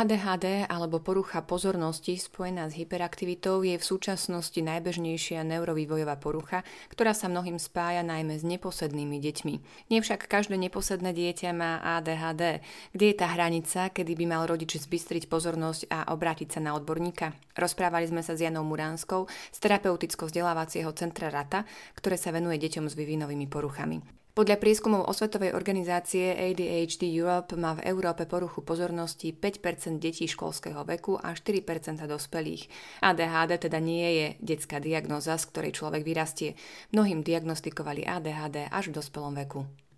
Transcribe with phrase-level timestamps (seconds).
[0.00, 7.28] ADHD alebo porucha pozornosti spojená s hyperaktivitou je v súčasnosti najbežnejšia neurovývojová porucha, ktorá sa
[7.28, 9.54] mnohým spája najmä s neposednými deťmi.
[9.92, 12.64] Nie však každé neposedné dieťa má ADHD.
[12.96, 17.36] Kde je tá hranica, kedy by mal rodič zbystriť pozornosť a obrátiť sa na odborníka?
[17.52, 22.96] Rozprávali sme sa s Janou Muránskou z terapeuticko-vzdelávacieho centra RATA, ktoré sa venuje deťom s
[22.96, 24.19] vyvinovými poruchami.
[24.30, 31.18] Podľa prieskumov osvetovej organizácie ADHD Europe má v Európe poruchu pozornosti 5% detí školského veku
[31.18, 32.70] a 4% dospelých.
[33.02, 36.54] ADHD teda nie je detská diagnoza, z ktorej človek vyrastie.
[36.94, 39.89] Mnohým diagnostikovali ADHD až v dospelom veku.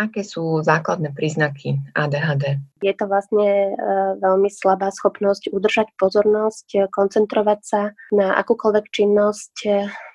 [0.00, 2.56] Aké sú základné príznaky ADHD?
[2.80, 3.72] Je to vlastne e,
[4.16, 9.54] veľmi slabá schopnosť udržať pozornosť, koncentrovať sa na akúkoľvek činnosť.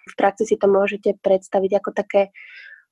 [0.10, 2.34] V praxi si to môžete predstaviť ako také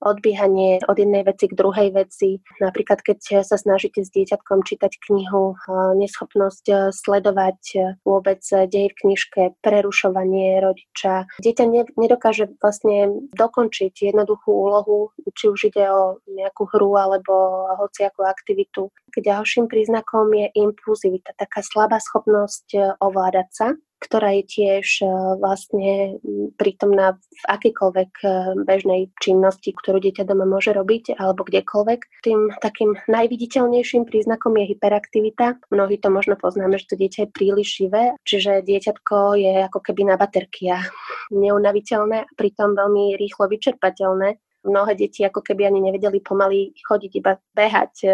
[0.04, 2.44] odbiehanie od jednej veci k druhej veci.
[2.60, 5.56] Napríklad, keď sa snažíte s dieťatkom čítať knihu,
[5.96, 11.32] neschopnosť e, sledovať e, vôbec dej v knižke, prerušovanie rodiča.
[11.40, 18.92] Dieťa nedokáže vlastne dokončiť jednoduchú úlohu, či už ide o nejakú hru alebo hociakú aktivitu.
[19.20, 23.68] Ďalším príznakom je impulzivita, taká slabá schopnosť e, ovládať sa
[24.04, 25.08] ktorá je tiež e,
[25.40, 26.20] vlastne
[26.60, 28.28] prítomná v akýkoľvek e,
[28.68, 32.00] bežnej činnosti, ktorú dieťa doma môže robiť alebo kdekoľvek.
[32.28, 35.64] Tým takým najviditeľnejším príznakom je hyperaktivita.
[35.72, 40.12] Mnohí to možno poznáme, že to dieťa je príliš živé, čiže dieťatko je ako keby
[40.12, 40.84] na baterkia
[41.32, 47.36] neunaviteľné a pritom veľmi rýchlo vyčerpateľné mnohé deti ako keby ani nevedeli pomaly chodiť, iba
[47.56, 48.10] behať e,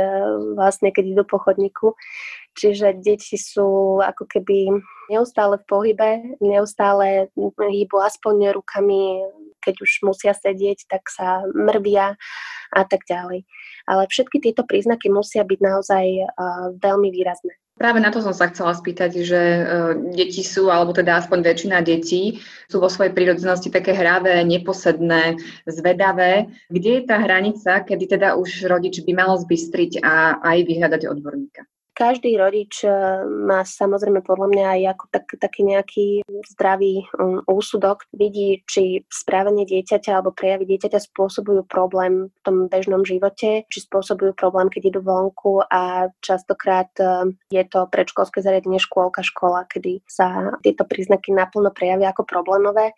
[0.58, 1.94] vlastne, keď idú po chodníku.
[2.58, 4.73] Čiže deti sú ako keby
[5.14, 6.09] neustále v pohybe,
[6.42, 9.23] neustále hýbu aspoň rukami,
[9.59, 12.16] keď už musia sedieť, tak sa mrvia
[12.73, 13.44] a tak ďalej.
[13.86, 17.59] Ale všetky tieto príznaky musia byť naozaj uh, veľmi výrazné.
[17.80, 21.80] Práve na to som sa chcela spýtať, že uh, deti sú, alebo teda aspoň väčšina
[21.80, 26.52] detí, sú vo svojej prírodzenosti také hravé, neposedné, zvedavé.
[26.68, 31.64] Kde je tá hranica, kedy teda už rodič by mal zbystriť a aj vyhľadať odborníka?
[31.99, 32.89] Každý rodič e,
[33.27, 36.08] má samozrejme podľa mňa aj ako tak, taký nejaký
[36.55, 38.08] zdravý um, úsudok.
[38.15, 44.32] Vidí, či správanie dieťaťa alebo prejavy dieťaťa spôsobujú problém v tom bežnom živote, či spôsobujú
[44.32, 50.55] problém, keď idú vonku a častokrát e, je to predškolské zariadenie škôlka, škola, kedy sa
[50.64, 52.95] tieto príznaky naplno prejavia ako problémové.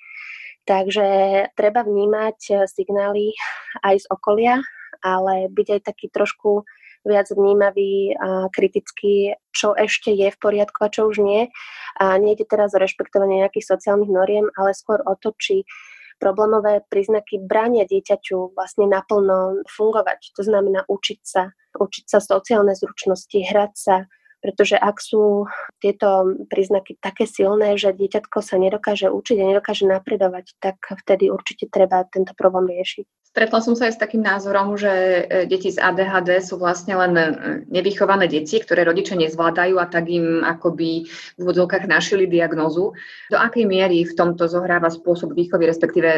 [0.70, 3.34] Takže treba vnímať e, signály
[3.82, 4.62] aj z okolia,
[5.02, 6.62] ale byť aj taký trošku
[7.06, 11.50] viac vnímavý a kritický, čo ešte je v poriadku a čo už nie.
[11.98, 15.66] A nejde teraz o rešpektovanie nejakých sociálnych noriem, ale skôr o to, či
[16.22, 20.38] problémové príznaky bránia dieťaťu vlastne naplno fungovať.
[20.38, 24.06] To znamená učiť sa, učiť sa sociálne zručnosti, hrať sa,
[24.42, 25.50] pretože ak sú
[25.82, 31.70] tieto príznaky také silné, že dieťatko sa nedokáže učiť a nedokáže napredovať, tak vtedy určite
[31.70, 33.21] treba tento problém riešiť.
[33.32, 37.14] Stretla som sa aj s takým názorom, že e, deti z ADHD sú vlastne len
[37.16, 37.24] e,
[37.72, 42.92] nevychované deti, ktoré rodičia nezvládajú a tak im akoby v úvodzovkách našili diagnozu.
[43.32, 46.10] Do akej miery v tomto zohráva spôsob výchovy, respektíve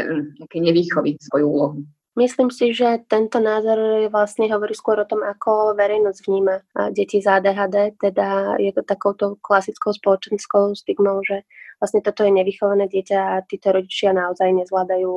[0.41, 1.77] nejakej nevýchovy svoju úlohu?
[2.13, 6.61] Myslím si, že tento názor vlastne hovorí skôr o tom, ako verejnosť vníma
[6.93, 11.41] deti z ADHD, teda je to takouto klasickou spoločenskou stigmou, že
[11.81, 15.13] vlastne toto je nevychované dieťa a títo rodičia naozaj nezvládajú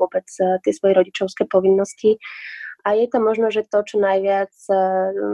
[0.00, 2.16] vôbec tie svoje rodičovské povinnosti.
[2.82, 4.50] A je to možno, že to, čo najviac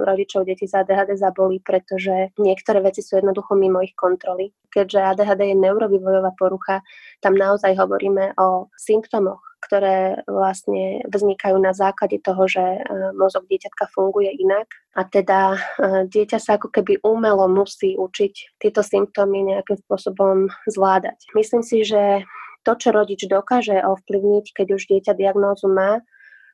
[0.04, 4.52] rodičov detí z ADHD zabolí, pretože niektoré veci sú jednoducho mimo ich kontroly.
[4.68, 6.84] Keďže ADHD je neurovývojová porucha,
[7.24, 12.80] tam naozaj hovoríme o symptómoch ktoré vlastne vznikajú na základe toho, že e,
[13.18, 15.58] mozog dieťatka funguje inak a teda e,
[16.06, 21.18] dieťa sa ako keby umelo musí učiť tieto symptómy nejakým spôsobom zvládať.
[21.34, 22.22] Myslím si, že
[22.62, 26.04] to, čo rodič dokáže ovplyvniť, keď už dieťa diagnózu má,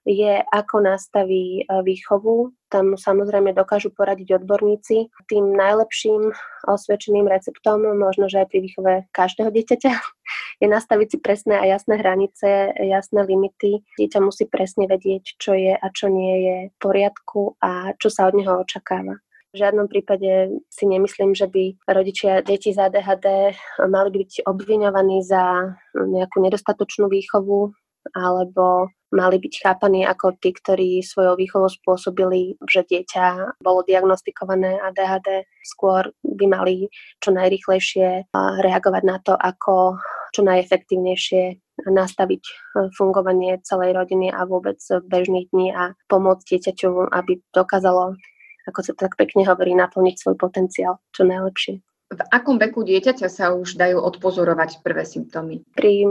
[0.04, 2.52] je, ako nastaví e, výchovu.
[2.68, 5.08] Tam samozrejme dokážu poradiť odborníci.
[5.28, 6.32] Tým najlepším
[6.68, 9.92] osvedčeným receptom, možno že aj pri výchove každého dieťaťa,
[10.62, 13.80] je nastaviť si presné a jasné hranice, jasné limity.
[13.96, 18.28] Dieťa musí presne vedieť, čo je a čo nie je v poriadku a čo sa
[18.28, 19.16] od neho očakáva.
[19.54, 23.54] V žiadnom prípade si nemyslím, že by rodičia detí z ADHD
[23.86, 27.70] mali byť obviňovaní za nejakú nedostatočnú výchovu
[28.12, 35.46] alebo mali byť chápaní ako tí, ktorí svojou výchovou spôsobili, že dieťa bolo diagnostikované ADHD.
[35.62, 36.90] Skôr by mali
[37.22, 40.02] čo najrychlejšie reagovať na to, ako
[40.34, 42.52] čo najefektívnejšie nastaviť e,
[42.94, 48.18] fungovanie celej rodiny a vôbec bežných dní a pomôcť dieťaťu, aby dokázalo,
[48.66, 51.82] ako sa tak pekne hovorí, naplniť svoj potenciál čo najlepšie.
[52.14, 55.66] V akom veku dieťaťa sa už dajú odpozorovať prvé symptómy?
[55.74, 56.06] Pri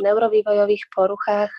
[0.00, 1.52] neurovývojových poruchách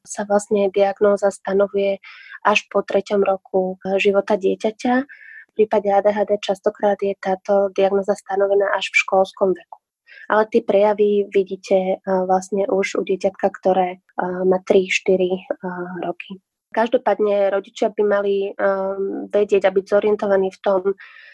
[0.00, 2.00] sa vlastne diagnóza stanovuje
[2.40, 4.94] až po treťom roku života dieťaťa.
[5.04, 9.78] V prípade ADHD častokrát je táto diagnoza stanovená až v školskom veku.
[10.30, 14.00] Ale tie prejavy vidíte vlastne už u dieťatka, ktoré
[14.48, 16.40] má 3-4 roky.
[16.70, 18.54] Každopádne rodičia by mali
[19.28, 20.80] vedieť a byť zorientovaní v tom,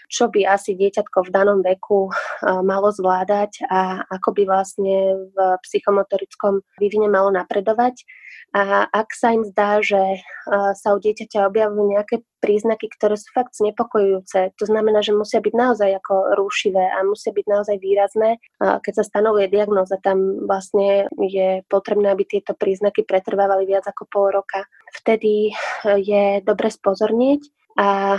[0.06, 5.37] čo by asi dieťatko v danom veku uh, malo zvládať a ako by vlastne v
[5.67, 8.06] psychomotorickom vývine malo napredovať.
[8.55, 13.26] A ak sa im zdá, že uh, sa u dieťaťa objavujú nejaké príznaky, ktoré sú
[13.35, 18.38] fakt znepokojujúce, to znamená, že musia byť naozaj ako rušivé a musia byť naozaj výrazné.
[18.62, 24.31] Keď sa stanovuje diagnóza, tam vlastne je potrebné, aby tieto príznaky pretrvávali viac ako pol
[24.31, 24.62] roka.
[24.94, 25.50] Vtedy
[25.82, 28.17] je dobre spozornieť a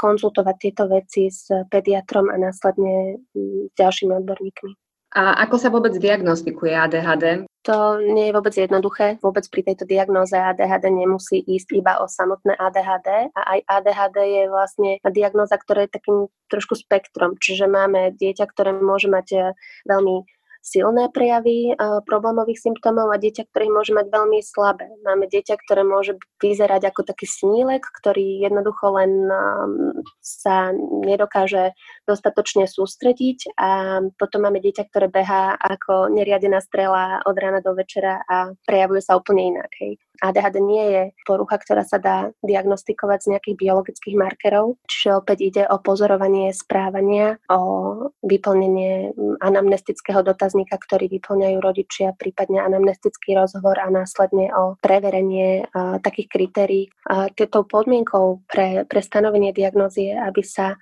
[0.00, 4.72] konzultovať tieto veci s pediatrom a následne s ďalšími odborníkmi.
[5.16, 7.48] A ako sa vôbec diagnostikuje ADHD?
[7.64, 9.16] To nie je vôbec jednoduché.
[9.24, 13.32] Vôbec pri tejto diagnoze ADHD nemusí ísť iba o samotné ADHD.
[13.32, 16.18] A aj ADHD je vlastne diagnoza, ktorá je takým
[16.52, 17.40] trošku spektrom.
[17.40, 19.40] Čiže máme dieťa, ktoré môže mať e,
[19.88, 20.28] veľmi
[20.68, 24.92] silné prejavy uh, problémových symptómov a dieťa, ktoré môže mať veľmi slabé.
[25.04, 31.72] Máme dieťa, ktoré môže vyzerať ako taký snílek, ktorý jednoducho len um, sa nedokáže
[32.04, 38.20] dostatočne sústrediť a potom máme dieťa, ktoré behá ako neriadená strela od rána do večera
[38.28, 39.72] a prejavuje sa úplne inak.
[39.80, 40.07] Hej.
[40.18, 45.62] ADHD nie je porucha, ktorá sa dá diagnostikovať z nejakých biologických markerov, čiže opäť ide
[45.70, 54.50] o pozorovanie správania, o vyplnenie anamnestického dotazníka, ktorý vyplňajú rodičia, prípadne anamnestický rozhovor a následne
[54.54, 56.84] o preverenie a, takých kritérií.
[57.06, 60.74] A tieto podmienkou pre, pre stanovenie diagnózy je, aby sa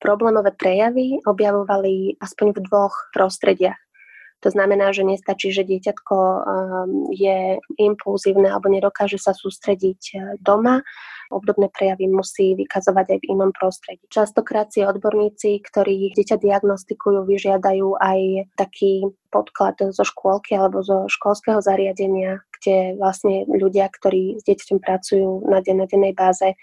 [0.00, 3.89] problémové prejavy objavovali aspoň v dvoch prostrediach.
[4.40, 6.42] To znamená, že nestačí, že dieťatko um,
[7.12, 10.80] je impulzívne alebo nedokáže sa sústrediť uh, doma.
[11.30, 14.02] Obdobné prejavy musí vykazovať aj v inom prostredí.
[14.10, 21.62] Častokrát si odborníci, ktorí dieťa diagnostikujú, vyžiadajú aj taký podklad zo škôlky alebo zo školského
[21.62, 26.54] zariadenia, kde vlastne ľudia, ktorí s dieťaťom pracujú na dennej báze,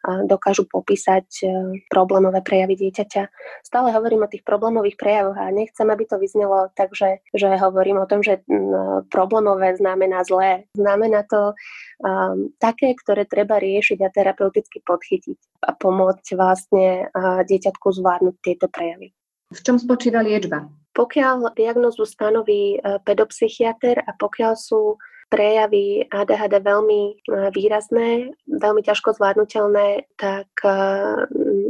[0.00, 1.46] dokážu popísať e,
[1.92, 3.22] problémové prejavy dieťaťa.
[3.60, 8.00] Stále hovorím o tých problémových prejavoch a nechcem, aby to vyznelo tak, že, že hovorím
[8.00, 8.40] o tom, že
[9.12, 10.72] problémové znamená zlé.
[10.72, 11.52] Znamená to
[12.00, 17.12] um, také, ktoré treba riešiť a terapeuticky podchytiť a pomôcť vlastne
[17.44, 19.12] dieťatku zvládnuť tieto prejavy.
[19.52, 20.64] V čom spočíva liečba?
[20.96, 24.96] Pokiaľ diagnozu stanoví pedopsychiatr a pokiaľ sú
[25.30, 27.12] prejavy ADHD veľmi e,
[27.54, 30.74] výrazné, veľmi ťažko zvládnutelné, tak e,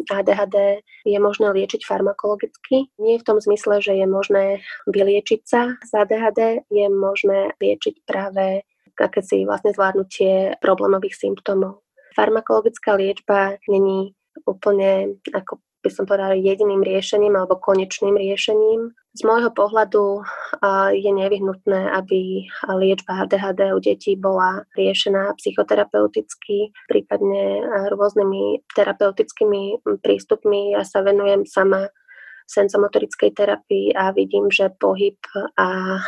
[0.08, 2.88] ADHD je možné liečiť farmakologicky.
[2.96, 8.64] Nie v tom zmysle, že je možné vyliečiť sa z ADHD, je možné liečiť práve
[8.96, 11.84] akési vlastne zvládnutie problémových symptómov.
[12.16, 14.12] Farmakologická liečba není
[14.44, 18.92] úplne ako by som povedala, jediným riešením alebo konečným riešením.
[19.10, 20.22] Z môjho pohľadu
[20.94, 22.46] je nevyhnutné, aby
[22.78, 30.78] liečba ADHD u detí bola riešená psychoterapeuticky, prípadne rôznymi terapeutickými prístupmi.
[30.78, 31.90] Ja sa venujem sama
[32.50, 35.18] sensomotorickej terapii a vidím, že pohyb
[35.54, 35.98] a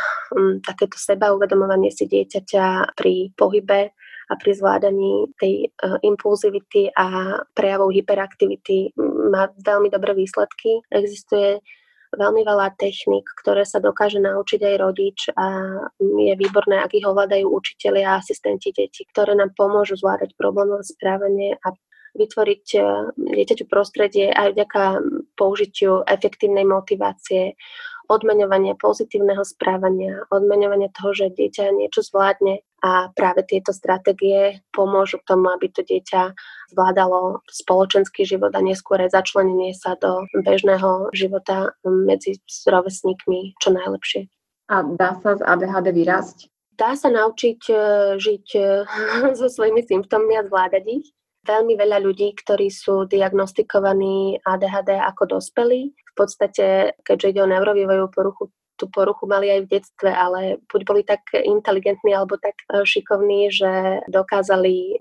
[0.63, 3.95] takéto seba uvedomovanie si dieťaťa pri pohybe
[4.33, 8.97] a pri zvládaní tej uh, impulzivity a prejavov hyperaktivity
[9.29, 10.81] má veľmi dobré výsledky.
[10.89, 11.61] Existuje
[12.17, 15.45] veľmi veľa techník, ktoré sa dokáže naučiť aj rodič a
[15.99, 21.57] je výborné, ak ich ovládajú učiteľi a asistenti detí, ktoré nám pomôžu zvládať problémové správanie
[21.57, 21.73] a
[22.13, 22.79] vytvoriť e,
[23.17, 24.81] dieťaťu prostredie aj vďaka
[25.33, 27.57] použitiu efektívnej motivácie,
[28.05, 35.31] odmeňovania pozitívneho správania, odmeňovania toho, že dieťa niečo zvládne a práve tieto stratégie pomôžu k
[35.31, 36.35] tomu, aby to dieťa
[36.75, 44.27] zvládalo spoločenský život a neskôr aj začlenenie sa do bežného života medzi rovesníkmi čo najlepšie.
[44.67, 46.51] A dá sa z ADHD vyrásť?
[46.75, 47.75] Dá sa naučiť e,
[48.19, 48.61] žiť e,
[49.39, 51.07] so svojimi symptómmi a zvládať ich.
[51.43, 58.09] Veľmi veľa ľudí, ktorí sú diagnostikovaní ADHD ako dospelí, v podstate, keďže ide o neurovývojovú
[58.15, 58.43] poruchu,
[58.83, 63.47] tú poruchu mali aj v detstve, ale buď boli tak inteligentní alebo tak e, šikovní,
[63.47, 64.95] že dokázali e,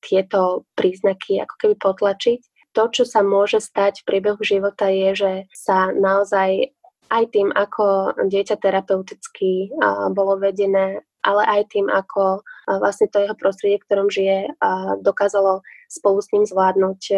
[0.00, 2.40] tieto príznaky ako keby potlačiť.
[2.72, 6.72] To, čo sa môže stať v priebehu života, je, že sa naozaj
[7.12, 9.70] aj tým, ako dieťa terapeuticky
[10.10, 14.58] bolo vedené, ale aj tým, ako vlastne to jeho prostredie, v ktorom žije,
[15.06, 15.62] dokázalo
[15.94, 17.16] spolu s ním zvládnuť e,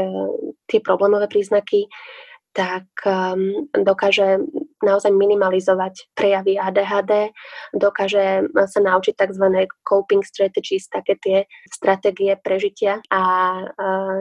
[0.69, 1.89] tie problémové príznaky,
[2.53, 4.41] tak um, dokáže
[4.85, 7.33] naozaj minimalizovať prejavy ADHD,
[7.73, 9.47] dokáže sa naučiť tzv.
[9.87, 11.39] coping strategies, také tie
[11.73, 13.21] stratégie prežitia a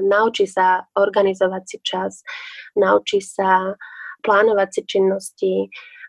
[0.06, 2.24] naučí sa organizovať si čas,
[2.80, 3.76] naučí sa
[4.24, 5.56] plánovať si činnosti,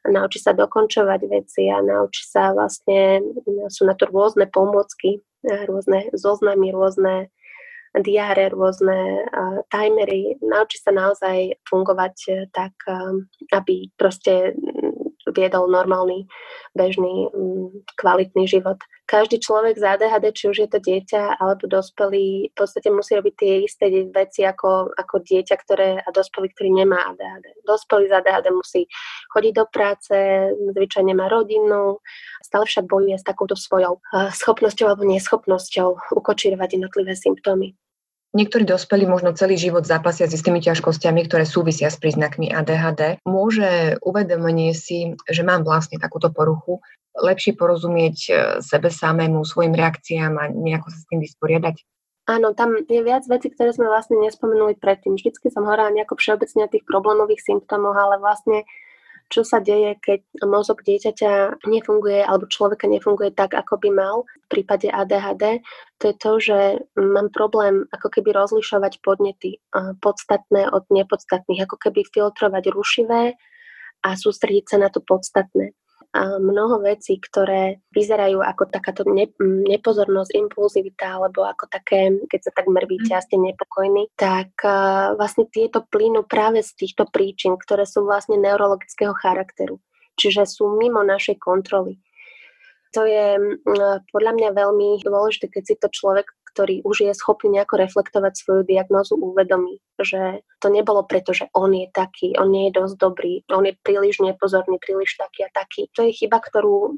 [0.06, 3.20] naučí sa dokončovať veci a naučí sa vlastne,
[3.66, 7.34] sú na to rôzne pomôcky, rôzne zoznamy, rôzne
[8.02, 9.24] diáre, rôzne
[9.72, 10.36] timery.
[10.44, 13.20] Naučí sa naozaj fungovať uh, tak, uh,
[13.52, 14.52] aby proste
[15.36, 16.26] viedol normálny,
[16.72, 18.78] bežný, um, kvalitný život.
[19.06, 23.34] Každý človek z ADHD, či už je to dieťa alebo dospelý, v podstate musí robiť
[23.38, 27.46] tie isté veci ako, ako dieťa, ktoré, a dospelý, ktorý nemá ADHD.
[27.62, 28.82] Dospelý z ADHD musí
[29.30, 30.16] chodiť do práce,
[30.74, 32.02] zvyčajne má rodinu,
[32.42, 37.78] stále však bojuje s takouto svojou uh, schopnosťou alebo neschopnosťou ukočírovať jednotlivé symptómy.
[38.36, 43.24] Niektorí dospelí možno celý život zápasia s tými ťažkosťami, ktoré súvisia s príznakmi ADHD.
[43.24, 46.84] Môže uvedomenie si, že mám vlastne takúto poruchu,
[47.16, 51.80] lepšie porozumieť e, sebe samému, svojim reakciám a nejako sa s tým vysporiadať?
[52.28, 55.16] Áno, tam je viac vecí, ktoré sme vlastne nespomenuli predtým.
[55.16, 58.68] Vždycky som hovorila nejako všeobecne o tých problémových symptómoch, ale vlastne
[59.26, 64.46] čo sa deje, keď mozog dieťaťa nefunguje alebo človeka nefunguje tak, ako by mal v
[64.48, 65.66] prípade ADHD,
[65.98, 66.58] to je to, že
[66.94, 69.58] mám problém ako keby rozlišovať podnety
[69.98, 73.34] podstatné od nepodstatných, ako keby filtrovať rušivé
[74.06, 75.74] a sústrediť sa na to podstatné
[76.40, 82.70] mnoho vecí, ktoré vyzerajú ako takáto ne, nepozornosť, impulzivita, alebo ako také, keď sa tak
[82.70, 84.56] mrvíte a ste nepokojní, tak
[85.16, 89.76] vlastne tieto plynú práve z týchto príčin, ktoré sú vlastne neurologického charakteru.
[90.16, 92.00] Čiže sú mimo našej kontroly.
[92.96, 93.36] To je
[94.08, 98.62] podľa mňa veľmi dôležité, keď si to človek ktorý už je schopný nejako reflektovať svoju
[98.64, 103.44] diagnózu, uvedomí, že to nebolo preto, že on je taký, on nie je dosť dobrý,
[103.52, 105.92] on je príliš nepozorný, príliš taký a taký.
[105.92, 106.96] To je chyba, ktorú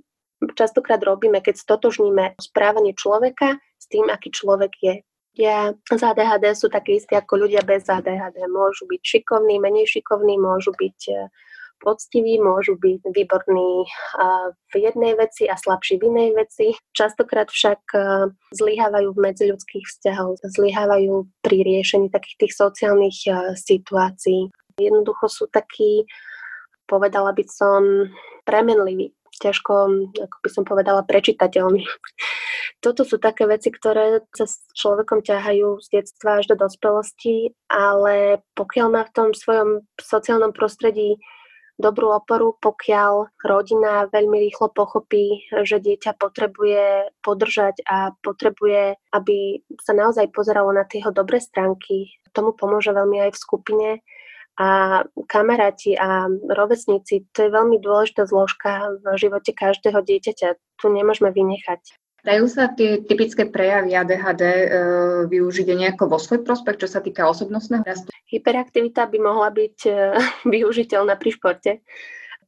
[0.54, 4.94] častokrát robíme, keď stotožníme správanie človeka s tým, aký človek je.
[5.34, 8.46] Ja z ADHD sú také isté ako ľudia bez ADHD.
[8.46, 10.98] Môžu byť šikovní, menej šikovní, môžu byť
[11.80, 13.86] poctiví, môžu byť výborní
[14.68, 16.66] v jednej veci a slabší v inej veci.
[16.94, 17.80] Častokrát však
[18.54, 23.18] zlyhávajú v medziľudských vzťahoch, zlyhávajú pri riešení takých tých sociálnych
[23.56, 24.50] situácií.
[24.78, 26.06] Jednoducho sú takí,
[26.86, 28.10] povedala by som,
[28.46, 29.74] premenliví ťažko,
[30.18, 31.86] ako by som povedala, prečitateľný.
[32.84, 38.42] Toto sú také veci, ktoré sa s človekom ťahajú z detstva až do dospelosti, ale
[38.54, 41.18] pokiaľ má v tom svojom sociálnom prostredí
[41.78, 49.94] dobrú oporu, pokiaľ rodina veľmi rýchlo pochopí, že dieťa potrebuje podržať a potrebuje, aby sa
[49.94, 52.10] naozaj pozeralo na tie jeho dobré stránky.
[52.34, 53.88] Tomu pomôže veľmi aj v skupine
[54.58, 60.58] a kamaráti a rovesníci, to je veľmi dôležitá zložka v živote každého dieťaťa.
[60.82, 61.94] Tu nemôžeme vynechať.
[62.28, 64.66] Dajú sa tie typické prejavy ADHD e,
[65.32, 68.12] využiť nejako vo svoj prospekt, čo sa týka osobnostného rastu?
[68.28, 69.92] Hyperaktivita by mohla byť e,
[70.60, 71.72] využiteľná pri športe.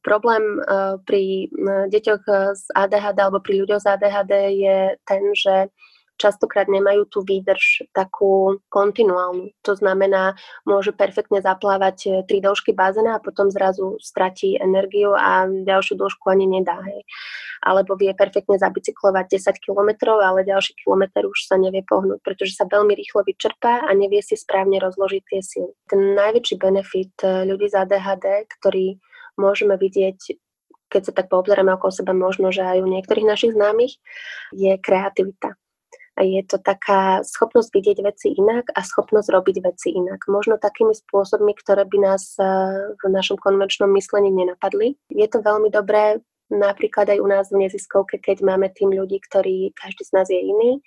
[0.05, 1.45] Problém e, pri e,
[1.89, 2.23] deťoch
[2.53, 5.73] z ADHD alebo pri ľuďoch z ADHD je ten, že
[6.21, 9.49] častokrát nemajú tú výdrž takú kontinuálnu.
[9.65, 10.37] To znamená,
[10.69, 16.29] môže perfektne zaplávať e, tri dĺžky bazéna a potom zrazu stratí energiu a ďalšiu dĺžku
[16.29, 16.77] ani nedá.
[16.85, 17.01] Hej.
[17.65, 19.89] Alebo vie perfektne zabicyklovať 10 km,
[20.21, 24.37] ale ďalší kilometr už sa nevie pohnúť, pretože sa veľmi rýchlo vyčerpá a nevie si
[24.37, 25.73] správne rozložiť tie sily.
[25.89, 29.01] Ten najväčší benefit e, ľudí z ADHD, ktorý
[29.41, 30.37] môžeme vidieť
[30.91, 33.95] keď sa tak poobzeráme okolo seba, možno, že aj u niektorých našich známych,
[34.51, 35.55] je kreativita
[36.21, 40.29] je to taká schopnosť vidieť veci inak a schopnosť robiť veci inak.
[40.29, 42.45] Možno takými spôsobmi, ktoré by nás eh,
[42.95, 44.95] v našom konvenčnom myslení nenapadli.
[45.09, 49.71] Je to veľmi dobré napríklad aj u nás v neziskovke, keď máme tým ľudí, ktorí
[49.71, 50.83] každý z nás je iný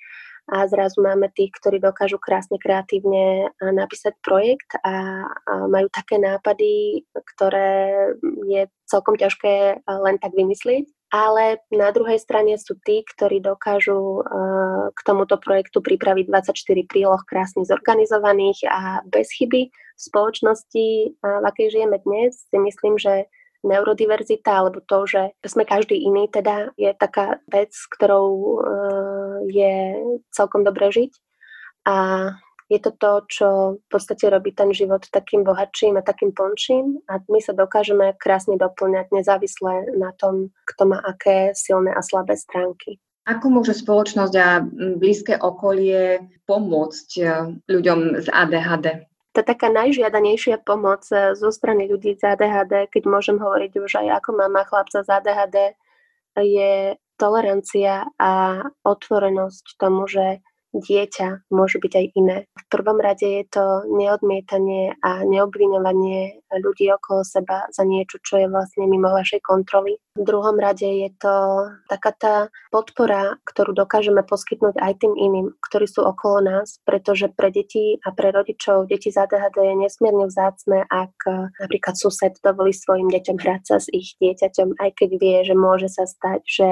[0.52, 6.22] a zrazu máme tých, ktorí dokážu krásne, kreatívne eh, napísať projekt a, a majú také
[6.22, 8.12] nápady, ktoré
[8.46, 14.26] je celkom ťažké eh, len tak vymyslieť ale na druhej strane sú tí, ktorí dokážu
[14.26, 19.70] uh, k tomuto projektu pripraviť 24 príloh krásne zorganizovaných a bez chyby.
[19.70, 23.30] V spoločnosti, uh, v akej žijeme dnes, si myslím, že
[23.62, 29.94] neurodiverzita, alebo to, že sme každý iný, teda je taká vec, ktorou uh, je
[30.34, 31.12] celkom dobre žiť.
[31.86, 31.96] A
[32.72, 37.20] je to to, čo v podstate robí ten život takým bohatším a takým plnším a
[37.28, 42.96] my sa dokážeme krásne doplňať nezávisle na tom, kto má aké silné a slabé stránky.
[43.24, 44.60] Ako môže spoločnosť a
[45.00, 47.24] blízke okolie pomôcť e,
[47.72, 49.08] ľuďom z ADHD?
[49.32, 54.20] Tá taká najžiadanejšia pomoc e, zo strany ľudí z ADHD, keď môžem hovoriť už aj
[54.20, 55.56] ako mama chlapca z ADHD,
[56.36, 60.44] je tolerancia a otvorenosť tomu, že
[60.74, 62.36] dieťa môže byť aj iné.
[62.50, 68.46] V prvom rade je to neodmietanie a neobviňovanie ľudí okolo seba za niečo, čo je
[68.50, 69.98] vlastne mimo vašej kontroly.
[70.14, 72.34] V druhom rade je to taká tá
[72.70, 78.14] podpora, ktorú dokážeme poskytnúť aj tým iným, ktorí sú okolo nás, pretože pre deti a
[78.14, 81.14] pre rodičov deti z ADHD je nesmierne vzácne, ak
[81.58, 85.90] napríklad sused dovolí svojim deťom hrať sa s ich dieťaťom, aj keď vie, že môže
[85.90, 86.68] sa stať, že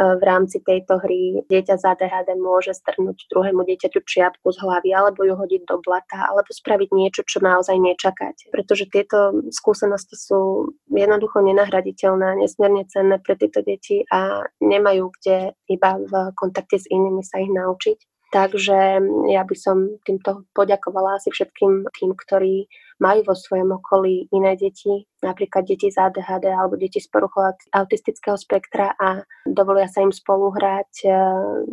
[0.00, 5.28] v rámci tejto hry dieťa z ADHD môže strhnúť druhému dieťaťu čiapku z hlavy alebo
[5.28, 8.48] ju hodiť do blata alebo spraviť niečo, čo naozaj nečakáte.
[8.48, 16.00] Pretože tieto skúsenosti sú jednoducho nenahraditeľné, nesmierne cenné pre tieto deti a nemajú kde iba
[16.00, 18.09] v kontakte s inými sa ich naučiť.
[18.30, 22.70] Takže ja by som týmto poďakovala asi všetkým tým, ktorí
[23.02, 28.38] majú vo svojom okolí iné deti, napríklad deti z ADHD alebo deti z poruchou autistického
[28.38, 31.10] spektra a dovolia sa im spolu hrať, e,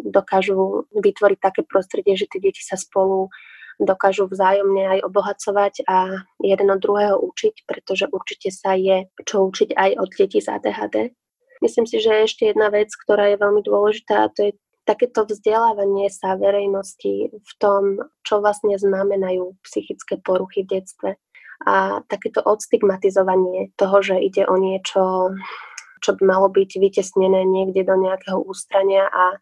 [0.08, 3.30] dokážu vytvoriť také prostredie, že tie deti sa spolu
[3.78, 9.78] dokážu vzájomne aj obohacovať a jeden od druhého učiť, pretože určite sa je čo učiť
[9.78, 11.14] aj od detí z ADHD.
[11.62, 14.52] Myslím si, že ešte jedna vec, ktorá je veľmi dôležitá to je
[14.88, 21.10] takéto vzdelávanie sa verejnosti v tom, čo vlastne znamenajú psychické poruchy v detstve.
[21.68, 25.36] A takéto odstigmatizovanie toho, že ide o niečo,
[26.00, 29.36] čo by malo byť vytesnené niekde do nejakého ústrania a,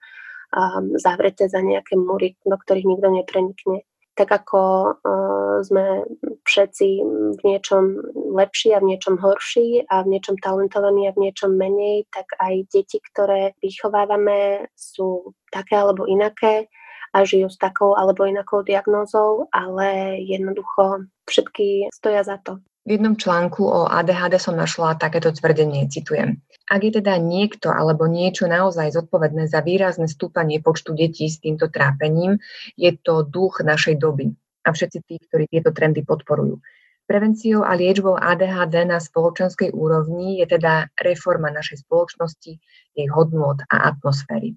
[0.56, 0.62] a
[0.98, 3.86] zavreté za nejaké mury, do ktorých nikto neprenikne
[4.16, 6.08] tak ako uh, sme
[6.48, 6.88] všetci
[7.36, 8.00] v niečom
[8.36, 12.68] lepší a v niečom horší a v niečom talentovaní a v niečom menej, tak aj
[12.72, 16.72] deti, ktoré vychovávame, sú také alebo inaké
[17.16, 22.60] a žijú s takou alebo inakou diagnózou, ale jednoducho všetky stoja za to.
[22.86, 26.46] V jednom článku o ADHD som našla takéto tvrdenie, citujem.
[26.70, 31.74] Ak je teda niekto alebo niečo naozaj zodpovedné za výrazné stúpanie počtu detí s týmto
[31.74, 32.38] trápením,
[32.78, 36.62] je to duch našej doby a všetci tí, ktorí tieto trendy podporujú.
[37.10, 42.54] Prevenciou a liečbou ADHD na spoločenskej úrovni je teda reforma našej spoločnosti,
[42.94, 44.54] jej hodnot a atmosféry.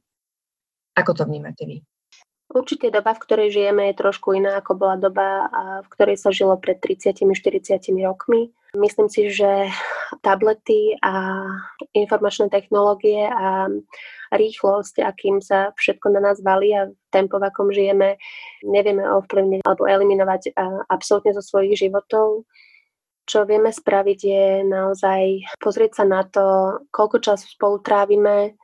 [1.01, 1.81] Ako to vnímate vy?
[2.49, 5.53] Určite doba, v ktorej žijeme, je trošku iná, ako bola doba,
[5.85, 7.29] v ktorej sa žilo pred 30-40
[8.09, 8.49] rokmi.
[8.73, 9.69] Myslím si, že
[10.25, 11.45] tablety a
[11.93, 13.69] informačné technológie a
[14.33, 18.21] rýchlosť, akým sa všetko na nás valí a tempo, v akom žijeme,
[18.65, 20.53] nevieme ovplyvniť alebo eliminovať
[20.89, 22.45] absolútne zo svojich životov.
[23.29, 28.57] Čo vieme spraviť je naozaj pozrieť sa na to, koľko času spolu trávime,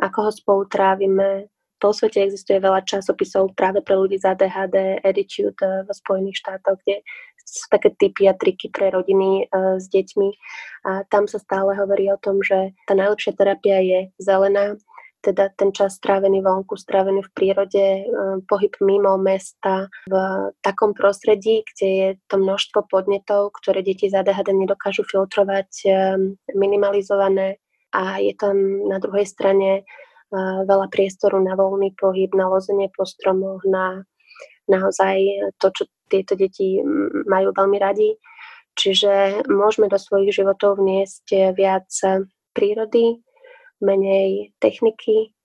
[0.00, 1.51] ako ho spolu trávime,
[1.82, 6.78] vo svete existuje veľa časopisov práve pre ľudí z ADHD, Attitude eh, v Spojených štátoch,
[6.86, 7.02] kde
[7.42, 10.28] sú také typy a triky pre rodiny uh, s deťmi.
[10.86, 14.78] A tam sa stále hovorí o tom, že tá najlepšia terapia je zelená,
[15.26, 20.14] teda ten čas strávený vonku, strávený v prírode, uh, pohyb mimo mesta, v
[20.62, 25.90] takom prostredí, kde je to množstvo podnetov, ktoré deti z ADHD nedokážu filtrovať,
[26.54, 27.58] minimalizované
[27.92, 28.56] a je tam
[28.88, 29.84] na druhej strane
[30.66, 34.02] veľa priestoru na voľný pohyb, na lozenie po stromoch, na
[34.64, 35.20] naozaj
[35.60, 36.80] to, čo tieto deti
[37.28, 38.16] majú veľmi radi.
[38.72, 41.92] Čiže môžeme do svojich životov vniesť viac
[42.56, 43.20] prírody,
[43.84, 45.36] menej techniky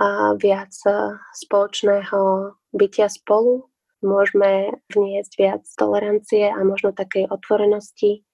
[0.00, 0.72] a viac
[1.36, 3.68] spoločného bytia spolu.
[4.00, 8.24] Môžeme vniesť viac tolerancie a možno takej otvorenosti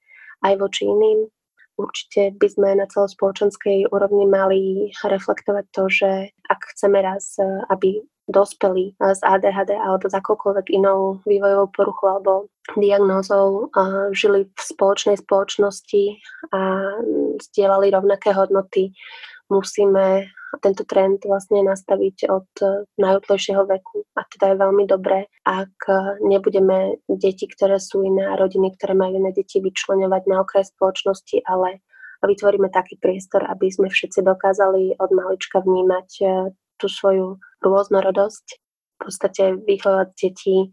[0.47, 1.27] aj voči iným
[1.75, 6.11] Určite by sme na celospoločenskej úrovni mali reflektovať to, že
[6.47, 12.33] ak chceme raz, e, aby dospelí z ADHD alebo s akoukoľvek inou vývojovou poruchou alebo
[12.73, 13.69] diagnózou
[14.17, 16.05] žili v spoločnej spoločnosti
[16.57, 16.61] a
[17.37, 18.97] zdieľali rovnaké hodnoty,
[19.53, 22.49] musíme tento trend vlastne nastaviť od
[23.01, 24.05] najútlejšieho veku.
[24.15, 25.75] A teda je veľmi dobré, ak
[26.23, 31.43] nebudeme deti, ktoré sú iné a rodiny, ktoré majú iné deti vyčlenovať na okraj spoločnosti,
[31.47, 31.83] ale
[32.27, 36.25] vytvoríme taký priestor, aby sme všetci dokázali od malička vnímať e,
[36.81, 38.47] tú svoju rôznorodosť.
[38.95, 40.73] V podstate vychovať detí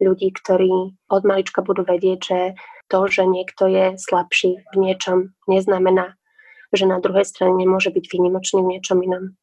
[0.00, 2.40] ľudí, ktorí od malička budú vedieť, že
[2.90, 6.19] to, že niekto je slabší v niečom, neznamená,
[6.70, 9.34] že na druhej strane nemôže byť výnimočný v niečom inom.